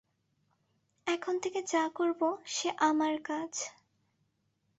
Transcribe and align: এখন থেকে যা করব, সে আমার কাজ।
এখন 1.07 1.35
থেকে 1.39 1.59
যা 1.71 1.83
করব, 1.95 2.21
সে 2.45 2.69
আমার 2.79 3.13
কাজ। 3.23 3.51